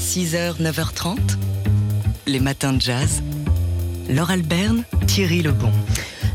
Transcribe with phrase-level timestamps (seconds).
[0.00, 1.18] 6h, 9h30,
[2.26, 3.22] les matins de jazz.
[4.08, 5.70] Laure Alberne, Thierry Lebon.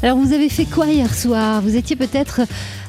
[0.03, 1.64] Alors vous avez fait quoi hier soir?
[1.64, 2.42] Vous étiez peut-être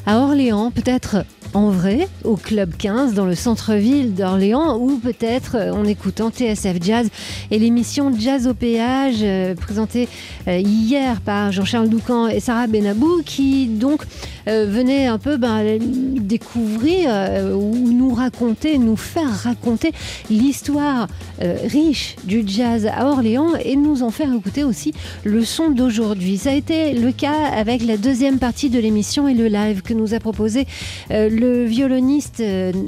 [0.05, 5.85] à Orléans, peut-être en vrai au Club 15 dans le centre-ville d'Orléans ou peut-être en
[5.87, 7.09] écoutant TSF Jazz
[7.51, 10.09] et l'émission Jazz au péage euh, présentée
[10.47, 15.79] euh, hier par Jean-Charles Doucan et Sarah Benabou qui donc euh, venait un peu ben,
[16.21, 17.11] découvrir
[17.55, 19.93] ou nous raconter, nous faire raconter
[20.31, 21.09] l'histoire
[21.41, 24.93] riche du jazz à Orléans et nous en faire écouter aussi
[25.25, 26.39] le son d'aujourd'hui.
[26.39, 29.95] Ça a été le cas avec la deuxième partie de l'émission et le live que
[29.95, 30.67] nous a proposé
[31.11, 32.43] le violoniste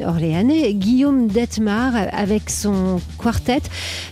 [0.06, 3.62] orléanais Guillaume Detmar avec son quartet.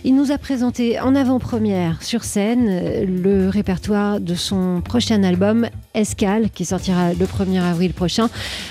[0.03, 6.49] Il nous a présenté en avant-première sur scène le répertoire de son prochain album Escale
[6.49, 8.29] qui sortira le 1er avril prochain.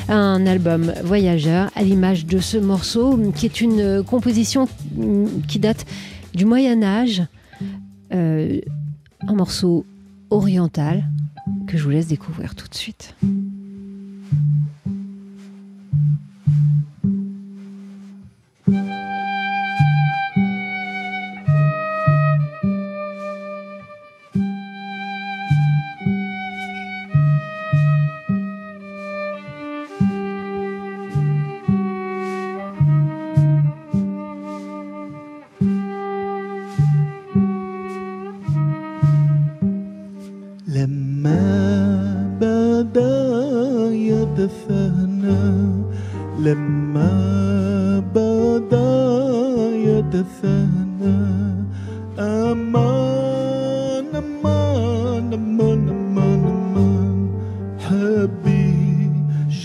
[0.08, 4.68] Un album voyageur à l'image de ce morceau qui est une composition
[5.48, 5.86] qui date
[6.34, 7.22] du Moyen Âge.
[8.12, 8.60] Euh,
[9.26, 9.84] un morceau
[10.30, 11.04] oriental
[11.66, 13.14] que je vous laisse découvrir tout de suite.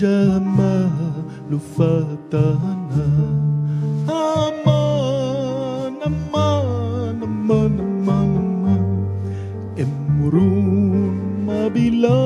[0.02, 3.06] jamal fatana
[4.10, 8.82] aman aman aman aman aman.
[9.82, 11.14] Emrun
[11.46, 12.18] ma bila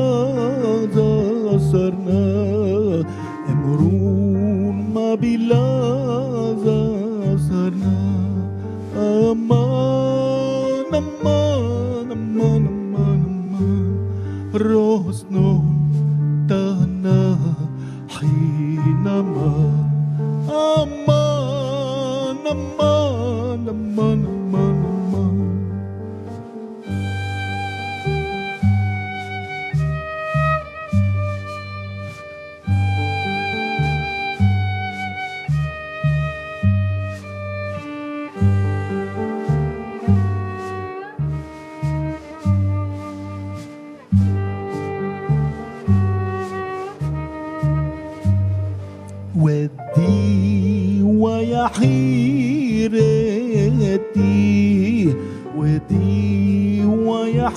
[0.96, 2.24] zasarna
[3.52, 5.64] emrun ma bila
[6.64, 7.94] zasarna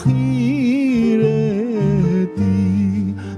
[0.04, 1.40] حيرتي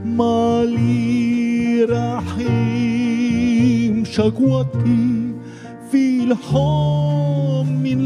[0.06, 5.32] مالي رحيم شكوتي
[5.92, 8.00] في الحوم من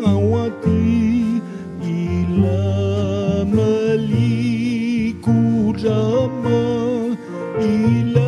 [0.00, 1.22] لغوتي
[1.82, 2.64] إلى
[3.52, 5.26] مليك
[5.82, 7.16] جمال.
[7.60, 8.25] إلى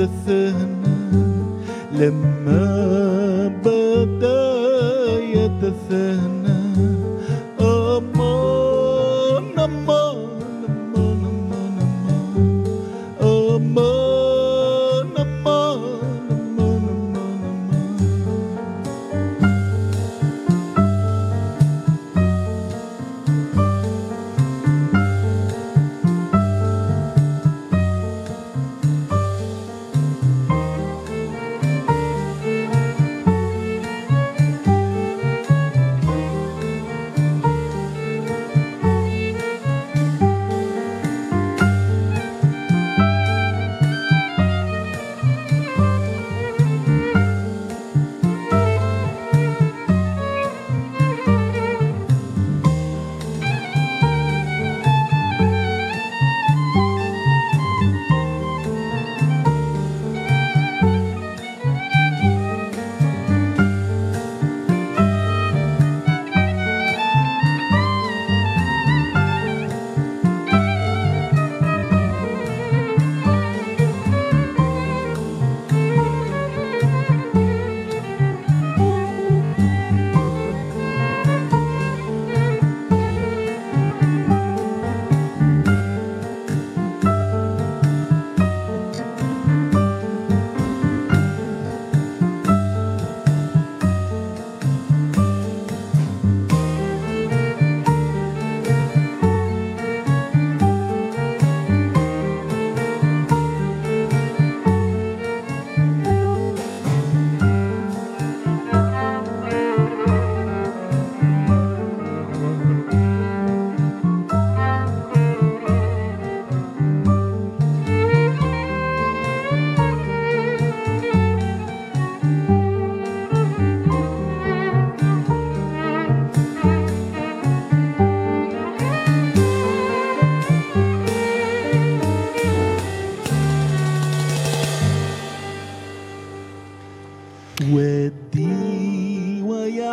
[0.00, 0.68] الثهن
[1.92, 2.77] لما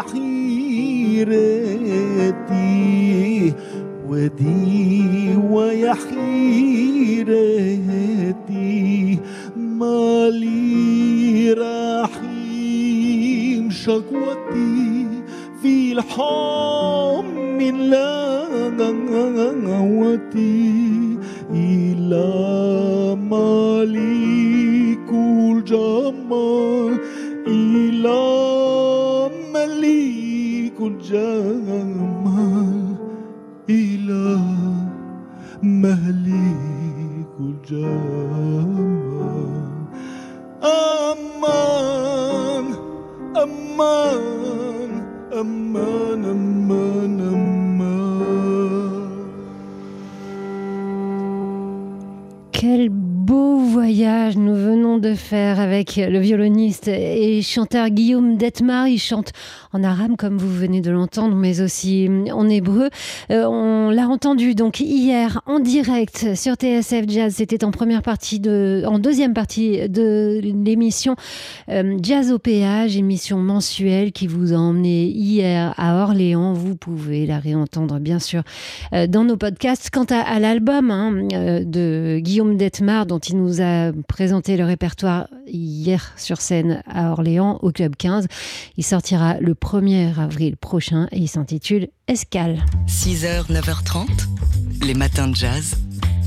[0.02, 1.26] حيرتي
[4.10, 7.26] ودي ويا حيرتي
[9.58, 12.84] مالي رحيم
[13.70, 15.08] شكوتي
[15.62, 17.26] في الحم
[17.58, 17.76] من
[19.66, 21.18] لغوتي
[21.54, 22.30] إلى
[23.30, 26.85] مالك الجمال.
[31.08, 31.65] just
[55.76, 58.88] avec le violoniste et chanteur Guillaume Detmar.
[58.88, 59.34] Il chante
[59.74, 62.90] en arabe comme vous venez de l'entendre, mais aussi en hébreu.
[63.30, 67.34] Euh, on l'a entendu donc hier en direct sur TSF Jazz.
[67.36, 71.18] C'était en première partie de, en deuxième partie de l'émission
[71.68, 76.54] euh, Jazz au péage, émission mensuelle qui vous a emmené hier à Orléans.
[76.54, 78.44] Vous pouvez la réentendre bien sûr
[78.94, 79.90] euh, dans nos podcasts.
[79.92, 86.14] Quant à, l'album hein, de Guillaume Detmar, dont il nous a présenté le répertoire hier
[86.18, 88.28] sur scène à Orléans au Club 15,
[88.78, 92.64] il sortira le 1er avril prochain et il s'intitule Escale.
[92.88, 94.08] 6h, 9h30,
[94.84, 95.76] les matins de jazz.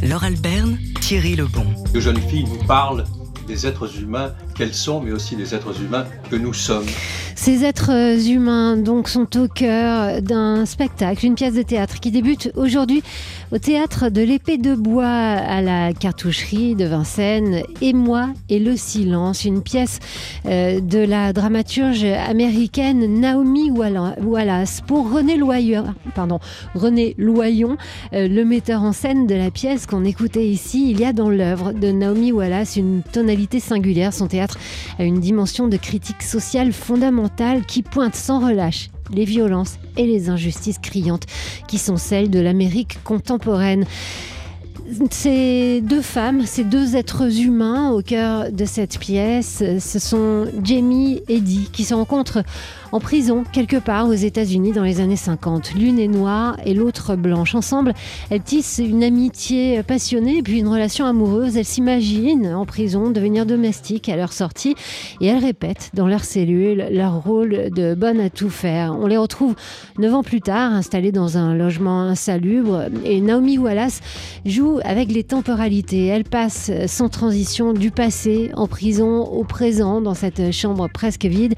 [0.02, 1.66] Laure Alberne, Thierry Lebon.
[1.92, 3.04] De jeunes filles nous parlent
[3.46, 6.84] des êtres humains qu'elles sont, mais aussi des êtres humains que nous sommes.
[7.36, 7.92] Ces êtres
[8.28, 13.02] humains donc sont au cœur d'un spectacle, une pièce de théâtre qui débute aujourd'hui
[13.52, 17.62] au théâtre de l'épée de bois à la cartoucherie de Vincennes.
[17.80, 20.00] Et moi et le silence, une pièce
[20.46, 26.40] euh, de la dramaturge américaine Naomi Walla- Wallace pour René Loyon, pardon,
[26.74, 27.76] René Loyon,
[28.14, 30.90] euh, le metteur en scène de la pièce qu'on écoutait ici.
[30.90, 34.12] Il y a dans l'œuvre de Naomi Wallace une tonalité singulière.
[34.12, 34.47] Son théâtre
[34.98, 40.28] a une dimension de critique sociale fondamentale qui pointe sans relâche les violences et les
[40.28, 41.24] injustices criantes
[41.66, 43.84] qui sont celles de l'Amérique contemporaine.
[45.10, 51.20] Ces deux femmes, ces deux êtres humains au cœur de cette pièce, ce sont Jamie
[51.28, 52.42] et Dee qui se rencontrent
[52.92, 55.74] en prison quelque part aux États-Unis dans les années 50.
[55.74, 57.54] L'une est noire et l'autre blanche.
[57.54, 57.92] Ensemble,
[58.30, 61.56] elles tissent une amitié passionnée puis une relation amoureuse.
[61.56, 64.74] Elles s'imaginent en prison devenir domestiques à leur sortie
[65.20, 68.96] et elles répètent dans leur cellule leur rôle de bonne à tout faire.
[68.98, 69.54] On les retrouve
[69.98, 74.00] neuf ans plus tard installées dans un logement insalubre et Naomi Wallace
[74.46, 76.06] joue avec les temporalités.
[76.06, 81.54] Elle passe sans transition du passé en prison au présent dans cette chambre presque vide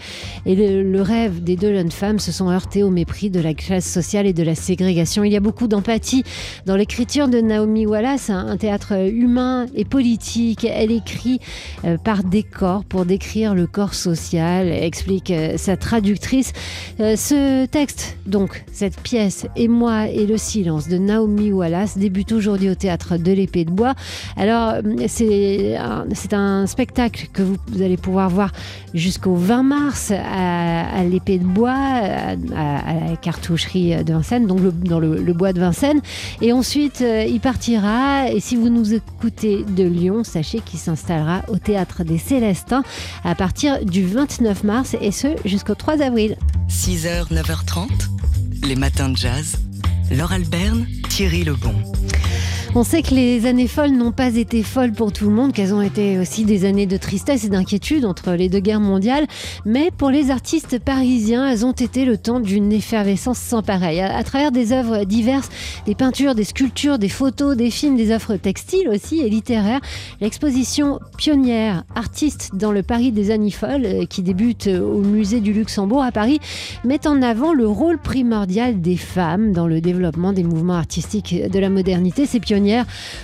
[0.46, 3.54] et le, le rêve des deux jeunes femmes se sont heurtés au mépris de la
[3.54, 5.24] classe sociale et de la ségrégation.
[5.24, 6.24] Il y a beaucoup d'empathie
[6.66, 10.64] dans l'écriture de Naomi Wallace, un, un théâtre humain et politique.
[10.64, 11.40] Elle écrit
[11.84, 16.52] euh, par décor pour décrire le corps social, explique euh, sa traductrice.
[17.00, 22.32] Euh, ce texte, donc, cette pièce, Et moi et le silence de Naomi Wallace, débute
[22.32, 23.94] aujourd'hui au théâtre de l'épée de bois.
[24.36, 24.74] Alors,
[25.06, 28.52] c'est un, un spectacle que vous, vous allez pouvoir voir
[28.94, 34.60] jusqu'au 20 mars à, à l'épée de bois, à, à la cartoucherie de Vincennes, donc
[34.84, 36.00] dans le, le bois de Vincennes.
[36.40, 38.30] Et ensuite, euh, il partira.
[38.30, 42.82] Et si vous nous écoutez de Lyon, sachez qu'il s'installera au théâtre des Célestins
[43.24, 46.36] à partir du 29 mars et ce jusqu'au 3 avril.
[46.68, 47.88] 6h, 9h30,
[48.66, 49.56] les matins de jazz.
[50.10, 51.74] Laure Alberne, Thierry Lebon.
[52.76, 55.74] On sait que les années folles n'ont pas été folles pour tout le monde, qu'elles
[55.74, 59.26] ont été aussi des années de tristesse et d'inquiétude entre les deux guerres mondiales.
[59.66, 64.00] Mais pour les artistes parisiens, elles ont été le temps d'une effervescence sans pareil.
[64.00, 65.48] À, travers des œuvres diverses,
[65.84, 69.80] des peintures, des sculptures, des photos, des films, des offres textiles aussi et littéraires,
[70.20, 75.40] l'exposition pionnière artistes dans le Paris des années folles, euh, qui débute euh, au musée
[75.40, 76.38] du Luxembourg à Paris,
[76.84, 81.58] met en avant le rôle primordial des femmes dans le développement des mouvements artistiques de
[81.58, 82.26] la modernité.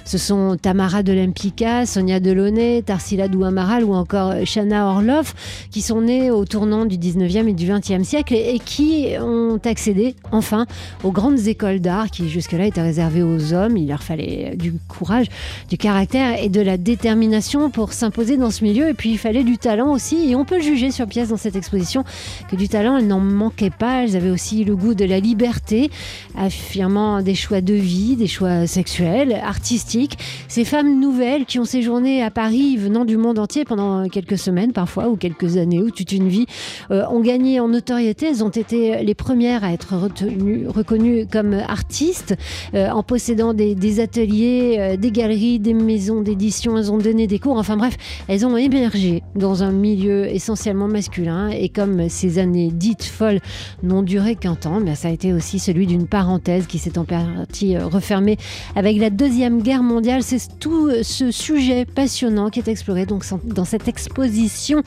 [0.05, 5.35] Ce sont Tamara de Lempicka, Sonia Delaunay, Tarsila Douamaral ou encore Shana Orloff,
[5.71, 10.15] qui sont nées au tournant du 19e et du 20e siècle et qui ont accédé
[10.33, 10.67] enfin
[11.05, 13.77] aux grandes écoles d'art qui jusque-là étaient réservées aux hommes.
[13.77, 15.27] Il leur fallait du courage,
[15.69, 18.89] du caractère et de la détermination pour s'imposer dans ce milieu.
[18.89, 20.31] Et puis il fallait du talent aussi.
[20.31, 22.05] Et on peut juger sur pièce dans cette exposition
[22.51, 24.05] que du talent, elles n'en manquaient pas.
[24.05, 25.91] Elles avaient aussi le goût de la liberté,
[26.37, 30.19] affirmant des choix de vie, des choix sexuels intellectuelles, artistiques.
[30.49, 34.73] Ces femmes nouvelles qui ont séjourné à Paris venant du monde entier pendant quelques semaines
[34.73, 36.47] parfois, ou quelques années, ou toute une vie,
[36.91, 38.27] euh, ont gagné en notoriété.
[38.27, 42.35] Elles ont été les premières à être retenues, reconnues comme artistes
[42.75, 46.77] euh, en possédant des, ateliers, euh, des galeries, des maisons d'édition.
[46.79, 47.57] Elles ont donné des cours.
[47.57, 47.97] Enfin bref,
[48.29, 51.49] elles ont émergé dans un milieu essentiellement masculin.
[51.49, 53.41] Et comme ces années dites folles
[53.83, 57.05] n'ont duré qu'un temps, mais ça a été aussi celui d'une parenthèse qui s'est en
[57.05, 58.37] partie euh, refermée
[58.75, 60.23] avec la Deuxième Guerre mondiale.
[60.23, 64.83] C'est tout euh, ce sujet passionnant qui est exploré donc dans cette exposition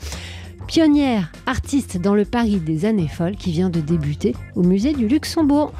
[0.68, 5.08] pionnière, artiste dans le Paris des années folles qui vient de débuter au musée du
[5.08, 5.72] Luxembourg.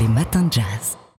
[0.00, 1.01] Les matins de jazz.